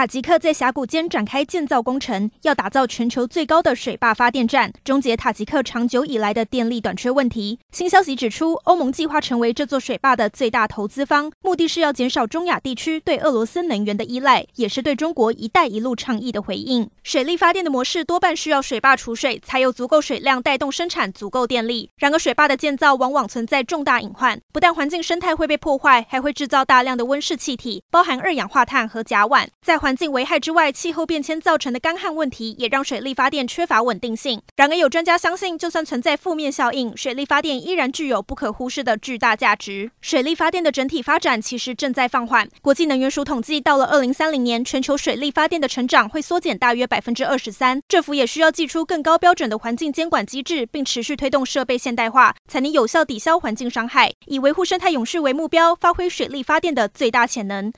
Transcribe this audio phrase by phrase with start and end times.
[0.00, 7.58] 塔吉克在峡谷间展开建造工程，要打造全球最高的水坝发电站，终结塔吉克长久以来的电力短缺问题。
[7.70, 16.88] 新消息指出，欧盟计划成为这座水坝的最大投资方，目的是要减少中亚地区对俄罗斯能源的依赖，也是对中国“一带一路”倡议的回应。
[17.02, 21.90] 水力发电的模式多半需要水坝储水，才有足够水量带动生产足够电力。
[21.98, 29.46] 然而，水坝的建造往往存在重大隐患，不但环境生态会被破坏，还会制造大量的温室气体，包含二氧化碳和甲烷。
[29.60, 34.40] 在环环境危害之外，气候变迁造成的干旱问题也让水力发电缺乏稳定性。
[34.54, 39.90] 然而，有专家相信，就算存在负面效应，水力发电依然具有不可忽视的巨大价值。
[40.00, 42.48] 水力发电的整体发展其实正在放缓。
[42.62, 47.82] 国际能源署统计，到了二零三零年，全球水力发电的成长会缩减大约百分之二十三。
[47.88, 57.72] 政府也需要祭出更高标准的环境监管机制，并持续推动设备现代化，才能有效抵消环境伤害，以维护生态永续为目标，发挥水力发电的最大潜能。